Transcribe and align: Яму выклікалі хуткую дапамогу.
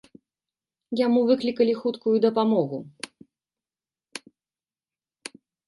Яму 1.05 1.19
выклікалі 1.31 1.73
хуткую 1.83 2.15
дапамогу. 2.25 2.79